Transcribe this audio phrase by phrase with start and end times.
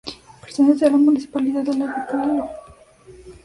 [0.43, 2.49] Pertenece a la municipalidad de Lago Puelo.